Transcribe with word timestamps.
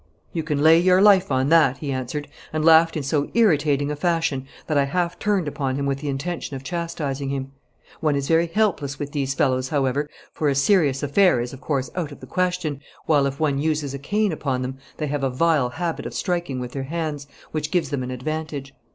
'You 0.33 0.41
can 0.41 0.63
lay 0.63 0.79
your 0.79 0.99
life 0.99 1.31
on 1.31 1.49
that!' 1.49 1.77
he 1.77 1.91
answered, 1.91 2.27
and 2.51 2.65
laughed 2.65 2.97
in 2.97 3.03
so 3.03 3.29
irritating 3.35 3.91
a 3.91 3.95
fashion 3.95 4.47
that 4.65 4.75
I 4.75 4.85
half 4.85 5.19
turned 5.19 5.47
upon 5.47 5.75
him 5.75 5.85
with 5.85 5.99
the 5.99 6.09
intention 6.09 6.55
of 6.55 6.63
chastising 6.63 7.29
him. 7.29 7.51
One 7.99 8.15
is 8.15 8.27
very 8.27 8.47
helpless 8.47 8.97
with 8.97 9.11
these 9.11 9.35
fellows, 9.35 9.69
however, 9.69 10.09
for 10.33 10.49
a 10.49 10.55
serious 10.55 11.03
affair 11.03 11.39
is 11.39 11.53
of 11.53 11.61
course 11.61 11.91
out 11.95 12.11
of 12.11 12.19
the 12.19 12.25
question, 12.25 12.81
while 13.05 13.27
if 13.27 13.39
one 13.39 13.59
uses 13.59 13.93
a 13.93 13.99
cane 13.99 14.31
upon 14.31 14.63
them 14.63 14.79
they 14.97 15.05
have 15.05 15.23
a 15.23 15.29
vile 15.29 15.69
habit 15.69 16.07
of 16.07 16.15
striking 16.15 16.59
with 16.59 16.71
their 16.71 16.81
hands, 16.89 17.27
which 17.51 17.69
gives 17.69 17.91
them 17.91 18.01
an 18.01 18.09
advantage. 18.09 18.73